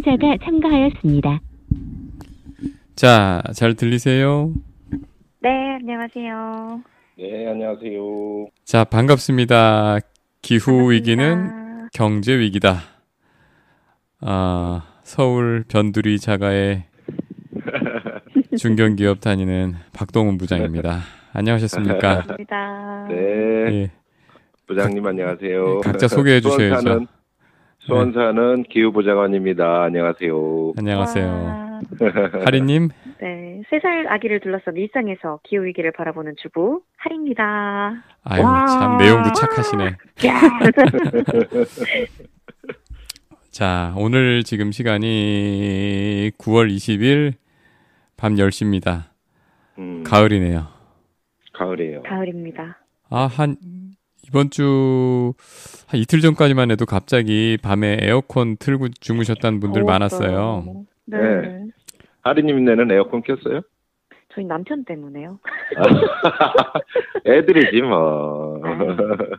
[0.00, 1.40] 참여자가 참가하였습니다.
[2.96, 4.52] 자, 잘 들리세요?
[5.40, 6.80] 네, 안녕하세요.
[7.18, 8.46] 네, 안녕하세요.
[8.64, 9.98] 자, 반갑습니다.
[10.42, 10.90] 기후 반갑습니다.
[10.90, 12.78] 위기는 경제 위기다.
[14.20, 16.84] 아, 서울 변두리 자가의
[18.58, 21.00] 중견기업 다니는 박동훈 부장입니다.
[21.32, 22.00] 안녕하셨습니까?
[22.00, 23.06] 반갑습니다.
[23.10, 23.90] 네, 예,
[24.66, 25.80] 부장님 안녕하세요.
[25.82, 26.80] 각자 소개해 주셔야죠.
[26.80, 27.06] 수원사는,
[27.86, 29.82] 수원사는 기후보좌관입니다.
[29.84, 30.72] 안녕하세요.
[30.78, 31.26] 안녕하세요.
[31.28, 31.80] 와,
[32.46, 32.88] 하리님,
[33.20, 38.02] 네, 세 살 아기를 둘러싼 일상에서 기후 위기를 바라보는 주부 하리입니다.
[38.24, 38.66] 아유 와.
[38.66, 39.96] 참 내용도 착하시네.
[43.50, 47.34] 자, 오늘 지금 시간이 9월 20일
[48.16, 49.04] 밤 10시입니다.
[49.78, 50.66] 음, 가을이네요.
[51.52, 52.02] 가을이에요.
[52.02, 52.78] 가을입니다.
[53.10, 53.56] 아, 한
[54.34, 55.32] 이번 주
[55.94, 59.92] 한 이틀 전까지만 해도 갑자기 밤에 에어컨 틀고 주무셨다는 분들 더웠어요.
[60.32, 60.84] 많았어요.
[61.06, 61.18] 네.
[61.18, 61.64] 네.
[62.22, 63.60] 하리님네는 에어컨 켰어요?
[64.34, 65.38] 저희 남편 때문에요.
[67.26, 68.60] 애들이지 뭐.
[68.64, 68.76] 아,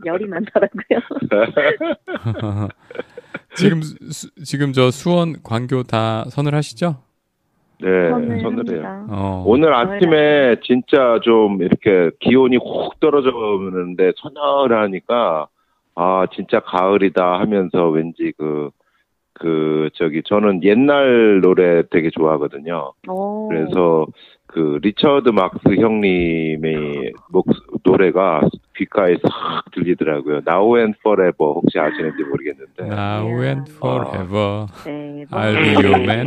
[0.06, 1.00] 열이 많더라고요.
[3.56, 7.02] 지금 수, 지금 저 수원 광교 다 선을 하시죠?
[7.82, 8.10] 네.
[8.44, 9.06] 합니다.
[9.10, 9.44] 어.
[9.46, 15.48] 오늘 아침에 진짜 좀 이렇게 기온이 훅 떨어졌는데 서늘하니까
[15.96, 22.94] 아 진짜 가을이다 하면서 왠지 그그 저기 저는 옛날 노래 되게 좋아하거든요.
[23.08, 24.08] 오, 그래서
[24.56, 27.46] 그 리처드 막스 형님의 목
[27.84, 28.40] 노래가
[28.78, 30.40] 귓가에 싹 들리더라고요.
[30.48, 32.86] Now and Forever 혹시 아시는지 모르겠는데.
[32.86, 36.26] Now and forever 네, I'll be your man.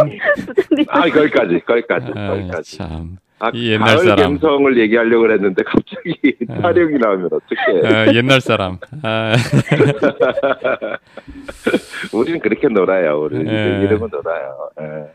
[0.88, 2.76] 아 거기까지 거기까지 아, 거기까지.
[2.76, 3.16] 참.
[3.38, 4.16] 아, 이 옛날 가을 사람.
[4.38, 6.14] 감성을 얘기하려고 그랬는데 갑자기
[6.50, 6.60] 아.
[6.60, 7.86] 타령이 나오면 어떡해.
[7.86, 8.76] 아, 옛날 사람.
[9.04, 9.32] 아,
[12.12, 13.22] 우리는 그렇게 놀아요.
[13.22, 13.80] 우리 예.
[13.84, 14.68] 이러고 놀아요.
[14.82, 15.06] 예.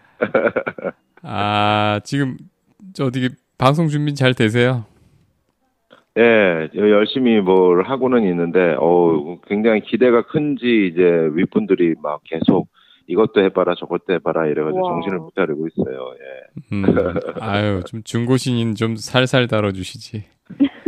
[1.21, 2.37] 아, 지금
[2.93, 4.85] 저 어디 방송 준비 잘 되세요?
[6.17, 11.01] 예, 열심히 뭘 하고는 있는데, 어 굉장히 기대가 큰지 이제
[11.33, 12.67] 윗분들이 막 계속
[13.07, 14.91] 이것도 해봐라, 저것도 해봐라 이래가지고 우와.
[14.93, 16.13] 정신을 못 차리고 있어요.
[16.13, 16.75] 예.
[16.75, 16.85] 음,
[17.41, 20.23] 아유, 좀 중고신인 좀 살살 다뤄주시지.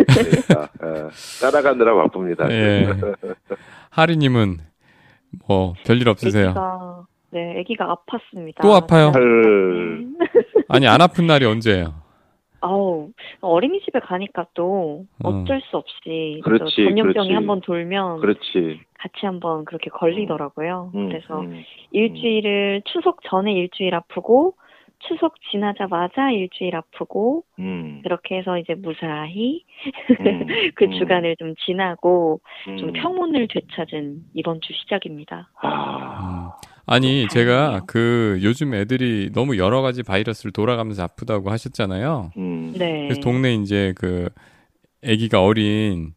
[0.08, 1.42] 그러니까, 예.
[1.42, 2.50] 따라가느라 바쁩니다.
[2.52, 2.88] 예.
[3.90, 4.60] 하리님은
[5.48, 6.54] 뭐 별일 없으세요?
[7.32, 8.62] 네, 아기가 아팠습니다.
[8.62, 9.12] 또 아파요?
[9.14, 10.06] 헐.
[10.70, 12.06] 아니 안 아픈 날이 언제예요?
[12.62, 13.10] 아우,
[13.42, 15.30] 어린이집에 가니까 또 어.
[15.30, 17.34] 어쩔 수 없이 또 그렇지, 전염병이.
[17.34, 18.80] 한번 돌면 그렇지.
[18.98, 20.92] 같이 한번 그렇게 걸리더라고요.
[20.96, 21.62] 음, 그래서 음.
[21.92, 24.56] 일주일을 추석 전에 일주일 아프고
[25.00, 29.64] 추석 지나자마자 일주일 아프고 음, 그렇게 해서 이제 무사히
[30.22, 32.78] 음, 그 음, 주간을 좀 지나고 음.
[32.78, 35.50] 좀 평온을 되찾은 이번 주 시작입니다.
[35.62, 36.75] 아, 음.
[36.88, 37.82] 아니 제가.
[37.88, 42.32] 그 요즘 애들이 너무 여러 가지 바이러스를 돌아가면서 아프다고 하셨잖아요.
[42.38, 42.74] 음.
[42.78, 43.04] 네.
[43.08, 44.30] 그래서 동네 이제 그
[45.04, 46.14] 아기가 어린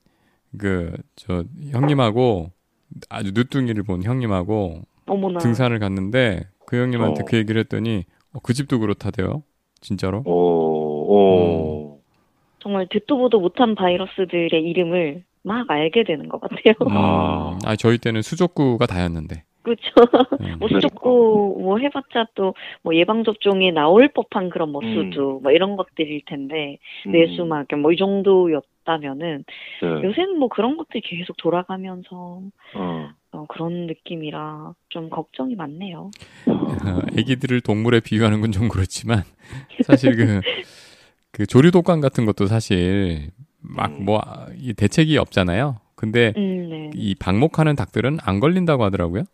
[0.58, 2.50] 그 저 형님하고
[3.10, 5.38] 아주 늦둥이를 본 형님하고 어머나.
[5.40, 7.24] 등산을 갔는데 그 형님한테 어.
[7.26, 9.42] 그 얘기를 했더니 어, 그 집도 그렇다대요.
[9.80, 10.22] 진짜로?
[10.26, 12.00] 오, 오.
[12.60, 16.74] 정말 듣도 보도 못한 바이러스들의 이름을 막 알게 되는 것 같아요.
[16.90, 17.52] 아.
[17.52, 19.44] 음, 아 저희 때는 수족구가 다였는데.
[19.62, 19.82] 그렇죠.
[20.40, 20.56] 음.
[20.60, 25.10] 뭐 수족구 뭐 해봤자 또 뭐 예방 접종에 나올 법한 그런 뭐 음.
[25.10, 27.12] 수두 뭐 이런 것들일 텐데 음.
[27.12, 29.44] 뇌수막염 뭐 이 정도였다면은
[29.82, 29.88] 네.
[29.88, 32.40] 요새는 뭐 그런 것들이 계속 돌아가면서
[32.74, 33.08] 어.
[33.32, 36.10] 어, 그런 느낌이라 좀 걱정이 많네요.
[36.46, 36.52] 어,
[37.18, 39.22] 아기들을 동물에 비유하는 건 좀 그렇지만
[39.84, 40.40] 사실 그,
[41.32, 43.30] 그 조류 독감 같은 것도 사실
[43.60, 44.06] 막 음.
[44.06, 45.76] 뭐이 대책이 없잖아요.
[45.94, 46.90] 근데 음, 네.
[46.94, 49.24] 이 방목하는 닭들은 안 걸린다고 하더라고요.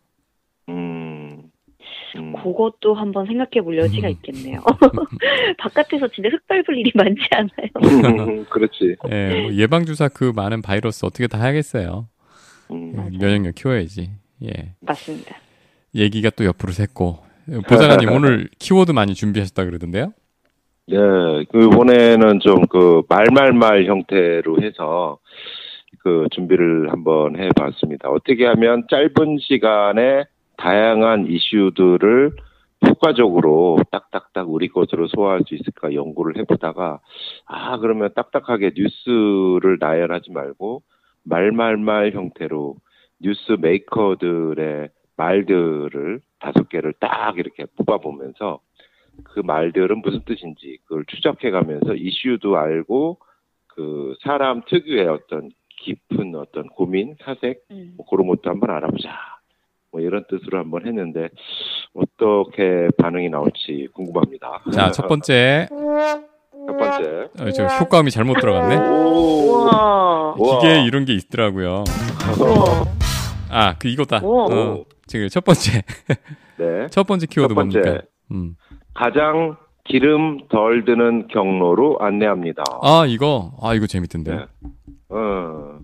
[2.15, 2.33] 음.
[2.33, 2.33] 음.
[2.43, 4.11] 그것도 한번 생각해 볼 여지가 음.
[4.13, 4.61] 있겠네요.
[5.57, 8.43] 바깥에서 진짜 흙 밟을 일이 많지 않아요.
[8.49, 8.95] 그렇지.
[9.11, 12.07] 예, 뭐 예방주사 그 많은 바이러스 어떻게 다 하겠어요.
[12.71, 12.93] 음.
[12.95, 13.11] 맞아요.
[13.19, 14.11] 면역력 키워야지.
[14.43, 14.73] 예.
[14.81, 15.35] 맞습니다.
[15.93, 17.19] 얘기가 또 옆으로 샜고.
[17.69, 20.13] 보좌관님 오늘 키워드 많이 준비하셨다 그러던데요?
[20.87, 20.97] 네,
[21.51, 25.17] 그 이번에는 좀 그 말말말 형태로 해서
[25.99, 28.09] 그 준비를 한번 해봤습니다.
[28.09, 30.25] 어떻게 하면 짧은 시간에
[30.57, 32.31] 다양한 이슈들을
[32.87, 36.99] 효과적으로 딱딱딱 우리 것으로 소화할 수 있을까 연구를 해보다가
[37.45, 40.83] 아 그러면 딱딱하게 뉴스를 나열하지 말고
[41.23, 42.75] 말말말 형태로
[43.19, 48.59] 뉴스 메이커들의 말들을 다섯 개를 딱 이렇게 뽑아보면서
[49.23, 53.19] 그 말들은 무슨 뜻인지 그걸 추적해가면서 이슈도 알고
[53.67, 57.93] 그 사람 특유의 어떤 깊은 어떤 고민, 사색 음.
[57.97, 59.34] 뭐 그런 것도 한번 알아보자.
[59.95, 61.29] 뭐 이런 뜻으로 한번 했는데
[61.93, 64.61] 어떻게 반응이 나올지 궁금합니다.
[64.73, 65.69] 자, 첫 번째.
[65.71, 67.29] 첫 번째.
[67.39, 68.75] 어, 저 효과음이 잘못 들어갔네.
[68.75, 69.69] 오.
[70.37, 70.59] 우와.
[70.59, 71.85] 기계에 이런 게 있더라고요.
[73.49, 74.19] 아, 그 이거다.
[74.21, 75.81] 어, 지금 첫 번째.
[76.59, 76.87] 네.
[76.89, 77.79] 첫 번째 키워드 첫 번째.
[77.79, 78.05] 뭡니까?
[78.31, 78.55] 음.
[78.93, 79.55] 가장
[79.85, 82.63] 기름 덜 드는 경로로 안내합니다.
[82.81, 83.53] 아, 이거.
[83.61, 84.35] 아, 이거 재밌던데.
[84.35, 84.45] 네.
[85.07, 85.79] 어,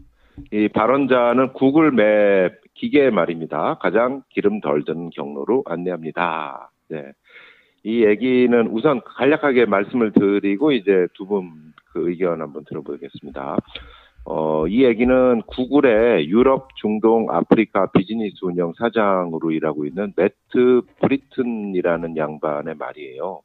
[0.51, 3.75] 이 발언자는 구글 맵 기계 말입니다.
[3.75, 6.71] 가장 기름 덜 드는 경로로 안내합니다.
[6.89, 7.11] 네.
[7.83, 13.57] 이 얘기는 우선 간략하게 말씀을 드리고 이제 두 분 그 의견 한번 들어보겠습니다.
[14.25, 22.75] 어, 이 얘기는 구글의 유럽, 중동, 아프리카 비즈니스 운영 사장으로 일하고 있는 매트 브리튼이라는 양반의
[22.75, 23.41] 말이에요.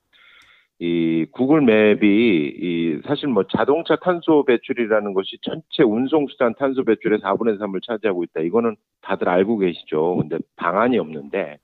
[0.78, 7.20] 이 구글 맵이 이 사실 뭐 자동차 탄소 배출이라는 것이 전체 운송 수단 탄소 배출의
[7.20, 8.40] 4분의 3을 차지하고 있다.
[8.42, 10.16] 이거는 다들 알고 계시죠.
[10.16, 11.58] 근데 방안이 없는데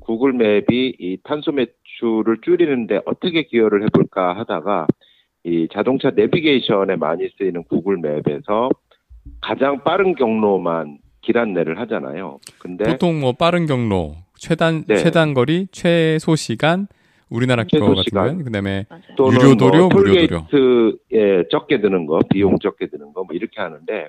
[0.00, 4.88] 구글 맵이 이 탄소 배출을 줄이는데 어떻게 기여를 해볼까 하다가
[5.44, 8.70] 이 자동차 내비게이션에 많이 쓰이는 구글 맵에서
[9.40, 12.38] 가장 빠른 경로만 길 안내를 하잖아요.
[12.58, 14.96] 근데 보통 뭐 빠른 경로, 최단 네.
[14.96, 16.88] 최단 거리, 최소 시간,
[17.30, 18.86] 우리나라 최소 거 같은 그다음에
[19.18, 20.46] 유료 도료, 뭐 무료 도료.
[20.50, 24.08] 톨게이트에 적게 드는 거, 비용 적게 드는 거, 뭐 이렇게 하는데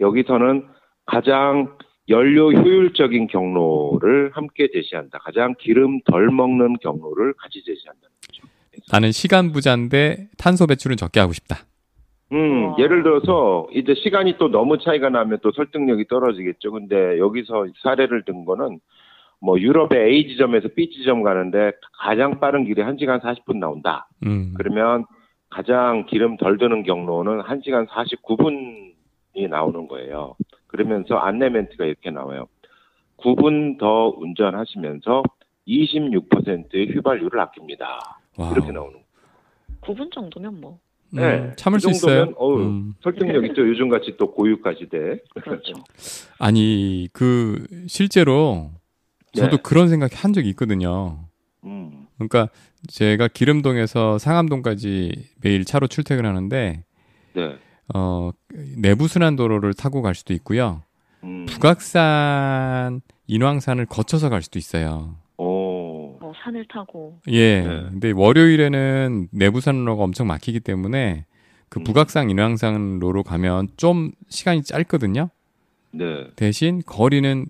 [0.00, 0.64] 여기서는
[1.06, 1.76] 가장
[2.08, 5.18] 연료 효율적인 경로를 함께 제시한다.
[5.18, 8.46] 가장 기름 덜 먹는 경로를 같이 제시한다는 거죠.
[8.92, 11.58] 나는 시간 부자인데 탄소 배출은 적게 하고 싶다.
[12.32, 12.74] 음.
[12.78, 16.72] 예를 들어서 이제 시간이 또 너무 차이가 나면 또 설득력이 떨어지겠죠.
[16.72, 18.80] 근데 여기서 사례를 든 거는
[19.40, 24.08] 뭐 유럽의 A 지점에서 B 지점 가는데 가장 빠른 길이 1시간 40분 나온다.
[24.24, 24.54] 음.
[24.56, 25.04] 그러면
[25.50, 30.36] 가장 기름 덜 드는 경로는 1시간 49분이 나오는 거예요.
[30.66, 32.46] 그러면서 안내 멘트가 이렇게 나와요.
[33.18, 35.22] 9분 더 운전하시면서
[35.68, 38.18] 26%의 휘발유를 아낍니다.
[38.36, 38.52] wow.
[38.52, 39.06] 이렇게 나오는 거예요.
[39.82, 40.78] 9분 정도면 뭐.
[41.14, 42.32] 음, 네, 참을 수 있어요.
[42.36, 42.94] 어우, 음.
[43.00, 43.66] 설득력 있죠.
[43.66, 45.18] 요즘 같이 또 고유가 시대.
[45.40, 45.72] 그렇죠.
[46.40, 48.70] 아니 그 실제로
[49.36, 49.62] 저도 네.
[49.62, 51.18] 그런 생각 한 적이 있거든요.
[51.64, 52.48] 음, 그러니까
[52.88, 56.84] 제가 길음동에서 상암동까지 매일 차로 출퇴근하는데
[57.34, 57.56] 네.
[57.94, 58.30] 어
[58.76, 60.82] 내부 순환 도로를 타고 갈 수도 있고요.
[61.24, 65.16] 음, 북악산 인왕산을 거쳐서 갈 수도 있어요.
[65.38, 67.18] 오, 뭐 산을 타고.
[67.28, 67.60] 예.
[67.62, 67.68] 네.
[67.90, 71.26] 근데 월요일에는 내부 산로가 엄청 막히기 때문에
[71.68, 71.84] 그 음.
[71.84, 75.30] 북악산 인왕산로로 가면 좀 시간이 짧거든요.
[75.92, 76.28] 네.
[76.36, 77.46] 대신 거리는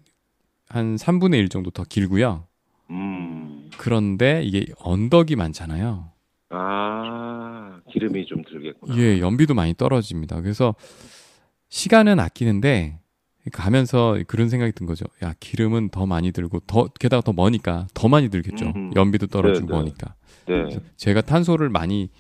[0.69, 2.45] 한 3분의 1 정도 더 길고요.
[2.91, 6.11] 음, 그런데 이게 언덕이 많잖아요.
[6.51, 8.97] 아, 기름이 좀 들겠구나.
[8.97, 10.41] 예, 연비도 많이 떨어집니다.
[10.41, 10.75] 그래서
[11.69, 13.01] 시간은 아끼는데
[13.53, 15.05] 가면서 그런 생각이 든 거죠.
[15.23, 18.67] 야, 기름은 더 많이 들고 더 게다가 더 머니까 더 많이 들겠죠.
[18.75, 18.93] 음.
[18.95, 19.79] 연비도 떨어지고 네, 네.
[19.79, 20.15] 머니까.
[20.47, 20.81] 네.
[20.97, 22.11] 제가 탄소를 많이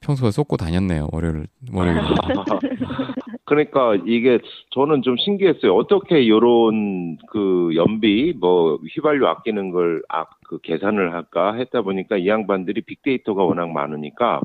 [0.00, 1.08] 평소에 쏟고 다녔네요.
[1.12, 2.00] 월요일 월요일.
[3.44, 4.38] 그러니까 이게
[4.70, 5.74] 저는 좀 신기했어요.
[5.74, 12.26] 어떻게 요런 그 연비 뭐 휘발유 아끼는 걸 아, 그 계산을 할까 했다 보니까 이
[12.26, 14.40] 양반들이 빅데이터가 워낙 많으니까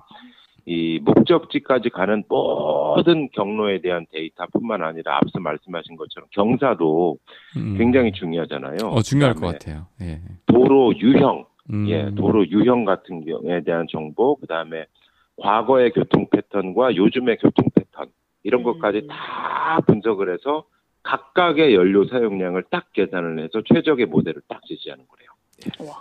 [0.66, 7.18] 이 목적지까지 가는 모든 경로에 대한 데이터뿐만 아니라 앞서 말씀하신 것처럼 경사도
[7.58, 7.78] 음.
[7.78, 8.78] 굉장히 중요하잖아요.
[8.84, 9.88] 어, 중요할 것 같아요.
[10.02, 10.20] 예.
[10.46, 11.88] 도로 유형, 음.
[11.88, 14.86] 예, 도로 유형 같은 경우에 대한 정보, 그 다음에
[15.38, 18.08] 과거의 교통 패턴과 요즘의 교통 패턴
[18.50, 18.64] 이런 음.
[18.64, 20.66] 것까지 다 분석을 해서
[21.04, 25.30] 각각의 연료 사용량을 딱 계산을 해서 최적의 모델을 딱 제시하는 거래요.
[25.90, 25.96] 와.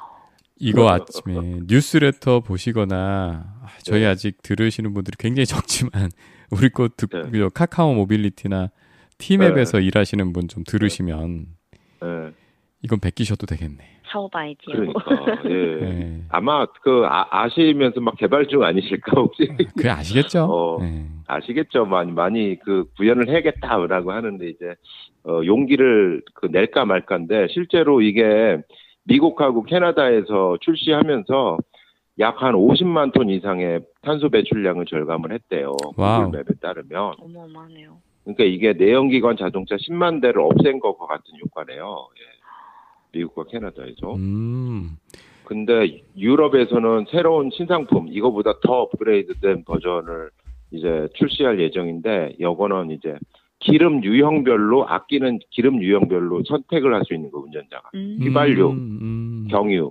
[0.60, 4.06] 이거 아침에 뉴스레터 보시거나 아, 저희 네.
[4.06, 6.08] 아직 들으시는 분들이 굉장히 적지만
[6.50, 7.30] 우리 거 듣, 네.
[7.30, 8.70] 그 카카오 모빌리티나
[9.18, 11.46] 티맵에서 일하시는 분 좀 들으시면
[12.02, 12.32] 예,
[12.82, 13.97] 이건 베끼셔도 되겠네.
[14.32, 14.74] 아이디어.
[14.74, 15.00] 그러니까
[15.46, 15.80] 예.
[15.82, 16.20] 예.
[16.30, 20.44] 아마 그 아, 시면서막 개발 중 아니실까 혹시 그래 아시겠죠?
[20.44, 20.78] 어.
[20.82, 21.04] 예.
[21.26, 21.84] 아시겠죠?
[21.86, 24.74] 많이 많이 그 구현을 해야겠다라고 하는데 이제
[25.24, 28.58] 어, 용기를 그 낼까 말까인데 실제로 이게
[29.04, 31.58] 미국하고 캐나다에서 출시하면서
[32.20, 35.76] 약 한 50만 톤 이상의 탄소 배출량을 절감을 했대요.
[35.96, 36.24] wow.
[36.26, 37.14] 구글 맵에 따르면.
[37.20, 37.96] 어마어마하네요.
[38.24, 42.08] 그러니까 이게 내연기관 자동차 10만 대를 없앤 것과 같은 효과네요.
[42.18, 42.37] 예.
[43.12, 44.14] 미국과 캐나다에서.
[44.16, 44.96] 음.
[45.44, 50.30] 근데 유럽에서는 새로운 신상품 이거보다 더 업그레이드된 버전을
[50.70, 53.14] 이제 출시할 예정인데 요거는 이제
[53.60, 58.18] 기름 유형별로 아끼는 기름 유형별로 선택을 할 수 있는 거 운전자가 음.
[58.20, 58.68] 휘발유.
[58.70, 59.48] 음, 음.
[59.50, 59.90] 경유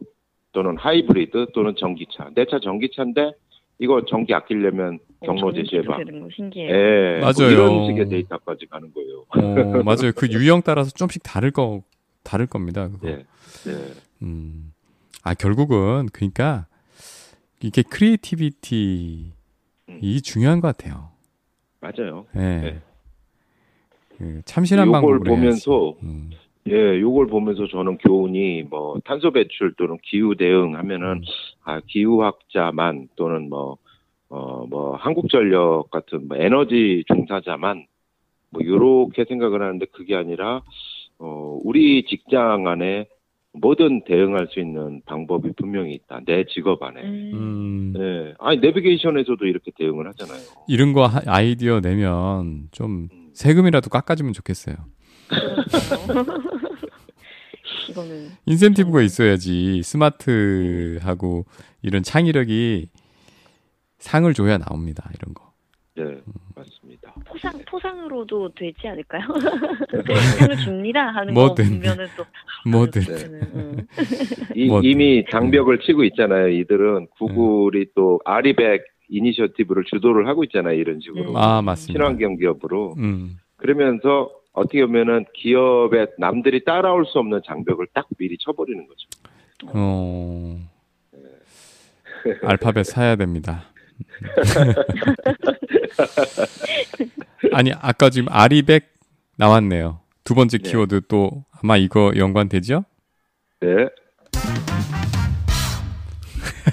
[0.53, 3.31] 또는 하이브리드 또는 전기차 내 차 전기차인데
[3.79, 5.97] 이거 전기 아끼려면 경로 어, 제시해봐.
[5.97, 6.03] 거
[6.35, 6.69] 신기해요.
[6.75, 7.51] 예, 뭐 맞아요.
[7.51, 9.25] 이런 식의 데이터까지 가는 거예요.
[9.29, 10.11] 어, 맞아요.
[10.15, 11.81] 그 유형 따라서 좀씩 다를 거
[12.27, 12.87] 다를 겁니다.
[12.89, 13.07] 그거.
[13.07, 13.25] 네.
[13.65, 13.73] 네.
[14.23, 14.73] 음.
[15.23, 16.67] 아, 결국은 그러니까
[17.61, 19.31] 이게 creativity
[19.89, 19.99] 음.
[20.01, 21.09] 이 중요한 것 같아요.
[21.79, 22.25] 맞아요.
[22.35, 22.39] 예.
[22.39, 22.81] 네.
[24.17, 25.95] 그 참신한 방법으로 보면서.
[26.03, 26.31] 음.
[26.69, 31.21] 예, 요걸 보면서 저는 교훈이 뭐 탄소 배출 또는 기후 대응 하면은 음.
[31.63, 33.77] 아 기후학자만 또는 뭐
[34.29, 37.85] 어 뭐 한국전력 같은 뭐 에너지 종사자만
[38.49, 40.61] 뭐 요렇게 생각을 하는데 그게 아니라
[41.19, 43.07] 어 우리 직장 안에
[43.59, 46.19] 뭐든 대응할 수 있는 방법이 분명히 있다.
[46.25, 47.01] 내 직업 안에.
[47.01, 47.31] 음.
[47.33, 47.93] 음.
[47.97, 48.33] 예.
[48.39, 50.39] 아니 내비게이션에서도 이렇게 대응을 하잖아요.
[50.67, 53.29] 이런 거 하- 아이디어 내면 좀 음.
[53.33, 54.75] 세금이라도 깎아주면 좋겠어요.
[55.27, 55.95] 그렇죠.
[57.89, 61.45] 이거는 인센티브가 있어야지 스마트하고
[61.81, 62.89] 이런 창의력이
[63.97, 65.09] 상을 줘야 나옵니다.
[65.17, 65.51] 이런 거.
[65.97, 66.31] 예, 맞습니다.
[67.37, 69.21] 포상 포상으로도 되지 않을까요?
[70.39, 71.65] 상을 줍니다 하는 거 뭐든.
[71.79, 72.25] 보면은 또
[72.69, 73.01] 뭐든.
[73.53, 73.87] 음.
[74.55, 76.49] 이, 뭐, 이미 장벽을 치고 있잖아요.
[76.49, 80.73] 이들은 구글이 또 아리백 이니셔티브를 주도를 하고 있잖아요.
[80.73, 81.31] 이런 식으로.
[81.31, 81.37] 음.
[81.37, 81.93] 아 맞습니다.
[81.93, 82.95] 친환경 기업으로.
[82.97, 83.37] 음.
[83.57, 89.07] 그러면서 어떻게 보면은 기업의 남들이 따라올 수 없는 장벽을 딱 미리 쳐버리는 거죠.
[89.73, 90.57] 어.
[92.43, 93.65] 알파벳 사야 됩니다.
[97.53, 98.93] 아니 아까 지금 아리백
[99.37, 99.99] 나왔네요.
[100.23, 100.69] 두 번째 네.
[100.69, 102.83] 키워드 또 아마 이거 연관되죠?
[103.61, 103.67] 네.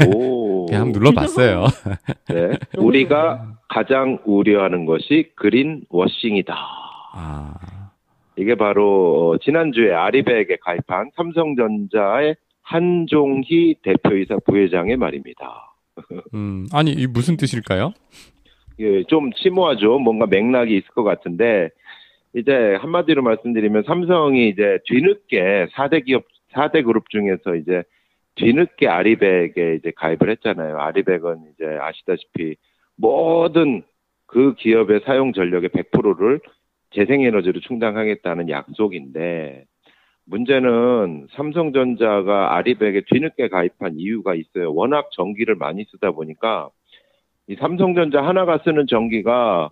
[0.06, 0.66] 오.
[0.66, 1.66] 그냥 한번 눌러봤어요.
[2.28, 2.58] 네.
[2.76, 6.54] 우리가 가장 우려하는 것이 그린 워싱이다.
[7.16, 7.54] 아,
[8.36, 15.74] 이게 바로 어, 지난주에 아리백에 가입한 삼성전자의 한종희 대표이사 부회장의 말입니다.
[16.34, 17.92] 음, 아니 이 무슨 뜻일까요?
[18.80, 19.98] 예, 좀 심오하죠.
[19.98, 21.70] 뭔가 맥락이 있을 것 같은데
[22.34, 27.82] 이제 한마디로 말씀드리면 삼성이 이제 뒤늦게 4대 기업 4대 그룹 중에서 이제
[28.36, 30.78] 뒤늦게 아리백에 이제 가입을 했잖아요.
[30.78, 32.56] 아리백은 이제 아시다시피
[32.96, 33.82] 모든
[34.26, 36.40] 그 기업의 사용 전력의 100%를
[36.90, 39.64] 재생에너지로 충당하겠다는 약속인데
[40.26, 44.72] 문제는 삼성전자가 아리백에 뒤늦게 가입한 이유가 있어요.
[44.74, 46.70] 워낙 전기를 많이 쓰다 보니까
[47.46, 49.70] 이 삼성전자 하나가 쓰는 전기가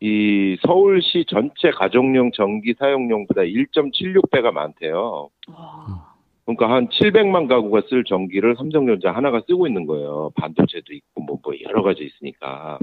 [0.00, 5.30] 이 서울시 전체 가정용 전기 사용량보다 1.76배가 많대요.
[5.48, 6.14] 와.
[6.44, 10.30] 그러니까 한 700만 가구가 쓸 전기를 삼성전자 하나가 쓰고 있는 거예요.
[10.36, 12.78] 반도체도 있고 뭐, 뭐 여러 가지 있으니까.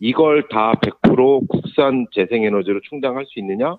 [0.00, 3.76] 이걸 다 100% 국산 재생에너지로 충당할 수 있느냐?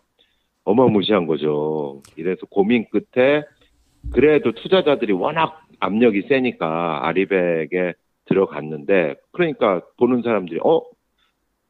[0.64, 2.02] 어마무시한 거죠.
[2.16, 3.44] 이래서 고민 끝에
[4.14, 7.94] 그래도 투자자들이 워낙 압력이 세니까 아리백에
[8.26, 10.82] 들어갔는데 그러니까 보는 사람들이 어?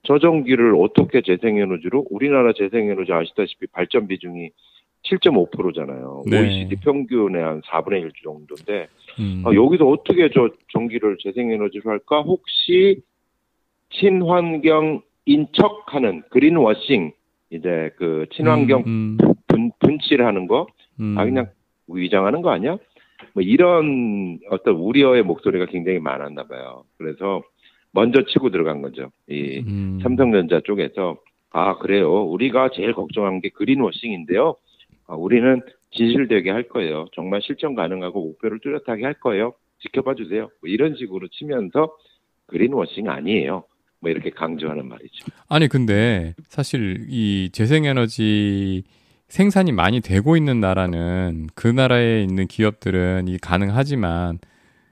[0.03, 4.51] 저 전기를 어떻게 재생에너지로 우리나라 재생에너지 아시다시피 발전 비중이
[5.03, 6.23] 7.5%잖아요.
[6.27, 6.39] 네.
[6.39, 8.87] OECD 평균의 한 4분의 1 정도인데
[9.19, 12.21] 음, 아, 여기서 어떻게 저 전기를 재생에너지로 할까?
[12.21, 13.01] 혹시
[13.91, 17.11] 친환경 인 척하는 그린워싱
[17.49, 20.67] 이제 그 친환경 음, 분, 분칠하는 거,
[20.99, 21.47] 음, 아 그냥
[21.87, 22.77] 위장하는 거 아니야?
[23.33, 26.83] 뭐 이런 어떤 우려의 목소리가 굉장히 많았나 봐요.
[26.97, 27.41] 그래서
[27.91, 29.11] 먼저 치고 들어간 거죠.
[29.27, 31.17] 이 음, 삼성전자 쪽에서
[31.51, 32.23] 아 그래요.
[32.25, 34.55] 우리가 제일 걱정한 게 그린워싱인데요.
[35.07, 37.05] 아, 우리는 진실되게 할 거예요.
[37.15, 39.53] 정말 실천 가능하고 목표를 뚜렷하게 할 거예요.
[39.79, 40.49] 지켜봐 주세요.
[40.61, 41.95] 뭐 이런 식으로 치면서
[42.47, 43.63] 그린워싱 아니에요.
[44.01, 45.25] 뭐 이렇게 강조하는 말이죠.
[45.47, 48.83] 아니 근데 사실 이 재생에너지
[49.27, 54.39] 생산이 많이 되고 있는 나라는 그 나라에 있는 기업들은 이 가능하지만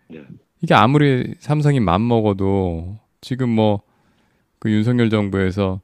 [0.09, 0.21] 네.
[0.61, 3.81] 이게 아무리 삼성이 맘 먹어도 지금 뭐
[4.59, 5.81] 그 윤석열 정부에서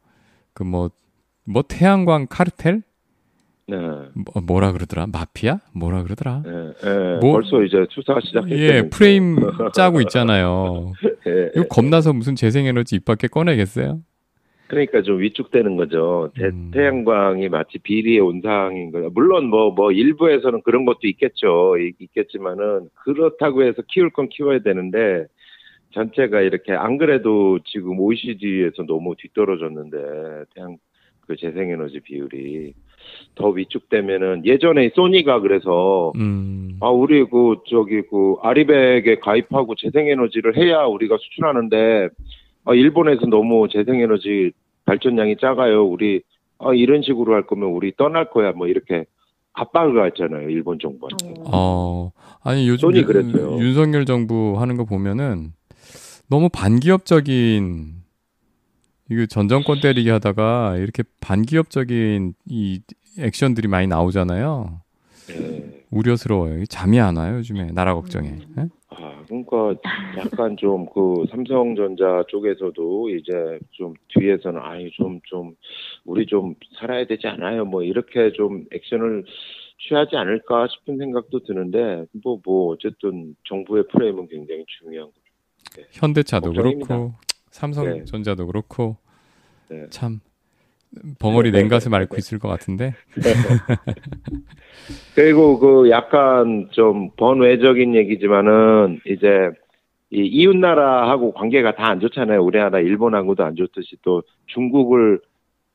[0.53, 2.81] 그 뭐뭐 태양광 카르텔?
[3.67, 3.75] 네.
[3.75, 5.07] 뭐, 뭐라 그러더라?
[5.11, 5.59] 마피아?
[5.73, 6.43] 뭐라 그러더라?
[6.45, 6.49] 예,
[6.89, 8.55] 예, 뭐- 벌써 이제 수사 시작했죠.
[8.55, 9.35] 예 프레임
[9.73, 10.93] 짜고 있잖아요.
[11.27, 13.99] 예, 이거 겁나서 무슨 재생에너지 입 밖에 꺼내겠어요
[14.69, 16.31] 그러니까 좀 위축되는 거죠.
[16.35, 16.69] 대, 음.
[16.71, 19.09] 태양광이 마치 비리의 온상인 거예요.
[19.09, 21.75] 물론 뭐, 뭐, 일부에서는 그런 것도 있겠죠.
[21.79, 25.25] 이- 있겠지만은, 그렇다고 해서 키울 건 키워야 되는데,
[25.91, 30.77] 전체가 이렇게, 안 그래도 지금 OECD에서 너무 뒤떨어졌는데, 태양,
[31.21, 32.73] 그 재생에너지 비율이
[33.33, 40.83] 더 위축되면은, 예전에 소니가 그래서, 음 아, 우리 그, 저기, 그, 아리백에 가입하고 재생에너지를 해야
[40.83, 42.09] 우리가 수출하는데,
[42.65, 44.51] 아, 일본에서 너무 재생에너지
[44.85, 45.85] 발전량이 작아요.
[45.85, 46.21] 우리,
[46.59, 48.51] 아, 이런 식으로 할 거면 우리 떠날 거야.
[48.51, 49.05] 뭐, 이렇게
[49.53, 50.49] 압박을 했잖아요.
[50.49, 51.33] 일본 정부한테.
[51.45, 51.51] 어.
[51.51, 52.11] 어,
[52.43, 53.57] 아니 요즘 윤- 그랬죠.
[53.59, 55.51] 윤석열 정부 하는 거 보면은
[56.29, 57.93] 너무 반기업적인
[59.11, 62.81] 이거 전 정권 때리기 하다가 이렇게 반기업적인 이
[63.17, 64.81] 액션들이 많이 나오잖아요.
[65.31, 65.83] 예.
[65.89, 66.65] 우려스러워요.
[66.65, 68.29] 잠이 안 와요 요즘에 나라 걱정에.
[68.57, 68.69] 음.
[68.99, 69.03] 예?
[69.03, 69.75] 아, 그러니까
[70.17, 75.55] 약간 좀 그 삼성전자 쪽에서도 이제 좀 뒤에서는 아니 좀좀
[76.05, 77.65] 우리 좀 살아야 되지 않아요?
[77.65, 79.25] 뭐 이렇게 좀 액션을
[79.87, 85.87] 취하지 않을까 싶은 생각도 드는데 뭐뭐 어쨌든 정부의 프레임은 굉장히 중요한 거죠.
[85.91, 86.87] 현대차도 걱정입니다.
[86.87, 87.13] 그렇고
[87.51, 88.97] 삼성전자도 그렇고
[89.69, 89.87] 네.
[89.89, 90.19] 참
[91.19, 92.19] 벙어리 네, 냉가슴 네, 앓고 네.
[92.19, 92.93] 있을 것 같은데.
[95.15, 99.49] 그리고 그 약간 좀 번외적인 얘기지만은 이제
[100.11, 102.43] 이 이웃 나라하고 관계가 다 안 좋잖아요.
[102.43, 105.19] 우리나라 일본하고도 안 좋듯이 또 중국을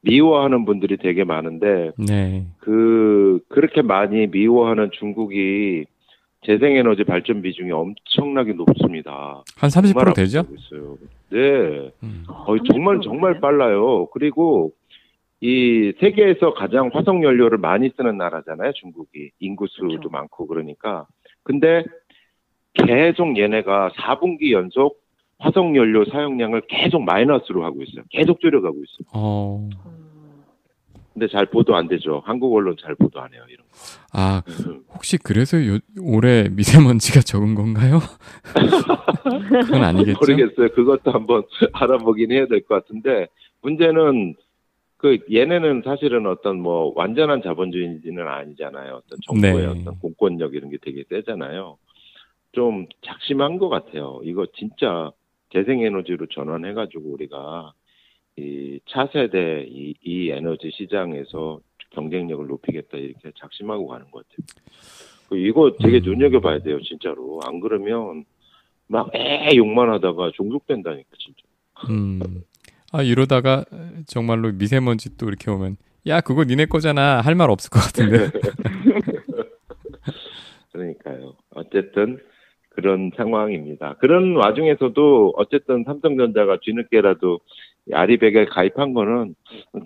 [0.03, 2.47] 미워하는 분들이 되게 많은데 네.
[2.59, 5.85] 그 그렇게 많이 미워하는 중국이
[6.45, 9.43] 재생에너지 발전 비중이 엄청나게 높습니다.
[9.57, 10.45] 한 30% 되죠?
[10.59, 10.99] 있어요.
[11.31, 11.91] 네.
[12.03, 12.25] 음.
[12.45, 14.07] 거의 정말 정말 빨라요.
[14.13, 14.73] 그리고
[15.41, 19.31] 이 세계에서 가장 화석 연료를 많이 쓰는 나라잖아요, 중국이.
[19.41, 20.09] 인구수도 그렇죠.
[20.09, 21.07] 많고 그러니까.
[21.43, 21.85] 근데
[22.73, 25.03] 계속 얘네가 4분기 연속
[25.39, 28.05] 화석 연료 사용량을 계속 마이너스로 하고 있어요.
[28.11, 29.09] 계속 줄여가고 있어요.
[29.13, 29.69] 어.
[31.13, 32.23] 근데 잘 보도 안 되죠.
[32.25, 33.73] 한국 언론 잘 보도 안 해요, 이런 거.
[34.13, 34.83] 아, 음.
[34.95, 38.01] 혹시 그래서 요, 올해 미세먼지가 적은 건가요?
[39.63, 40.19] 그건 아니겠죠?
[40.21, 40.69] 모르겠어요.
[40.71, 43.29] 그것도 한번 알아보긴 해야 될 것 같은데
[43.63, 44.35] 문제는
[45.05, 49.03] 그 얘네는 사실은 어떤 뭐 완전한 자본주의는 아니잖아요.
[49.05, 49.67] 어떤 정부의 네.
[49.67, 51.77] 어떤 공권력 이런 게 되게 세잖아요.
[52.53, 54.23] 좀 작심한 것 같아요.
[54.25, 55.11] 이거 진짜
[55.53, 57.75] 재생에너지로 전환해가지고 우리가
[58.39, 64.47] 이 차세대 이, 이 에너지 시장에서 경쟁력을 높이겠다 이렇게 작심하고 가는 것 같아요.
[65.29, 66.13] 그 이거 되게 음.
[66.13, 67.41] 눈여겨봐야 돼요, 진짜로.
[67.45, 68.25] 안 그러면
[68.87, 71.43] 막애 욕만 하다가 종속된다니까 진짜.
[71.91, 72.43] 음.
[72.95, 73.65] 아, 이러다가
[74.07, 75.77] 정말로 미세먼지 또 이렇게 오면
[76.07, 77.21] 야, 그거 니네 거잖아.
[77.21, 78.31] 할 말 없을 것 같은데.
[80.73, 81.35] 그러니까요.
[81.51, 82.19] 어쨌든
[82.71, 83.95] 그런 상황입니다.
[83.99, 87.41] 그런 와중에서도 어쨌든 삼성전자가 뒤늦게라도
[87.89, 89.35] 이 아리백에 가입한 거는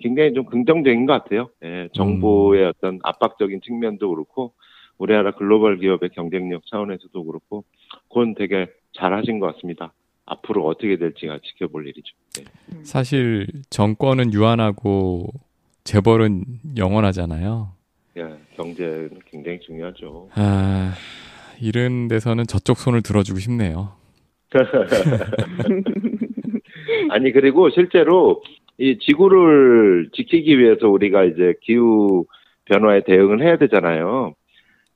[0.01, 1.49] 굉장히 좀 긍정적인 것 같아요.
[1.63, 4.53] 예, 정부의 어떤 압박적인 측면도 그렇고
[4.99, 7.63] 우리나라 글로벌 기업의 경쟁력 차원에서도 그렇고
[8.07, 9.93] 그건 되게 잘하신 것 같습니다.
[10.29, 12.15] 앞으로 어떻게 될지가 지켜볼 일이죠.
[12.37, 12.43] 네.
[12.83, 15.27] 사실 정권은 유한하고
[15.83, 16.45] 재벌은
[16.77, 17.73] 영원하잖아요.
[18.17, 18.23] 예,
[18.55, 20.29] 경제는 굉장히 중요하죠.
[20.35, 20.93] 아,
[21.59, 23.93] 이런 데서는 저쪽 손을 들어주고 싶네요.
[27.09, 28.41] 아니 그리고 실제로
[28.77, 32.25] 이 지구를 지키기 위해서 우리가 이제 기후
[32.65, 34.33] 변화에 대응을 해야 되잖아요.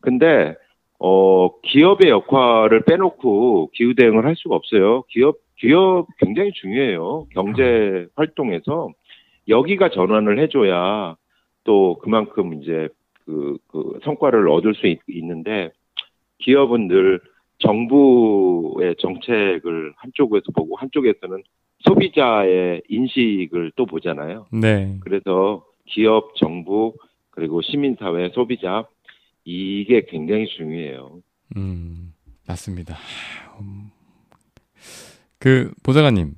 [0.01, 0.55] 근데
[0.99, 5.03] 어 기업의 역할을 빼놓고 기후 대응을 할 수가 없어요.
[5.09, 7.27] 기업 기업 굉장히 중요해요.
[7.33, 8.91] 경제 활동에서
[9.47, 11.15] 여기가 전환을 해줘야
[11.63, 12.89] 또 그만큼 이제
[13.25, 15.71] 그, 그 성과를 얻을 수 있, 있는데
[16.39, 17.21] 기업은 늘
[17.59, 21.43] 정부의 정책을 한쪽에서 보고 한쪽에서는
[21.79, 24.47] 소비자의 인식을 또 보잖아요.
[24.51, 24.97] 네.
[25.01, 26.93] 그래서 기업, 정부,
[27.31, 28.85] 그리고 시민사회, 소비자,
[29.45, 31.21] 이게 굉장히 중요해요.
[31.57, 32.13] 음,
[32.47, 32.97] 맞습니다.
[33.59, 33.91] 음,
[35.39, 36.35] 그 보좌관님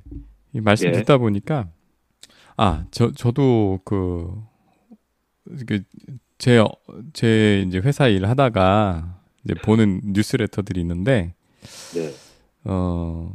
[0.53, 0.91] 이 말씀 예.
[0.93, 1.69] 듣다 보니까
[2.57, 4.33] 아, 저 저도 그,
[5.45, 6.63] 그제제
[7.13, 11.33] 제 이제 회사 일 하다가 이제 보는 뉴스레터들이 있는데
[11.93, 12.11] 네.
[12.63, 13.31] 어